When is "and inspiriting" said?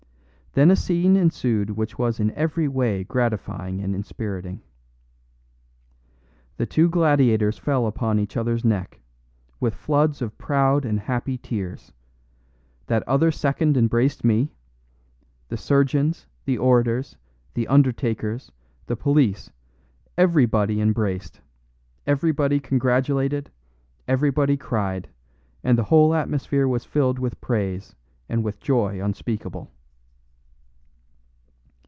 3.79-4.61